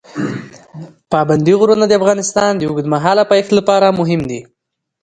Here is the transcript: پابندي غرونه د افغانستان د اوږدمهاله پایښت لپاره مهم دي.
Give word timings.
پابندي 1.11 1.53
غرونه 1.59 1.85
د 1.87 1.93
افغانستان 1.99 2.51
د 2.57 2.61
اوږدمهاله 2.67 3.23
پایښت 3.31 3.51
لپاره 3.59 3.95
مهم 3.99 4.21
دي. 4.29 4.41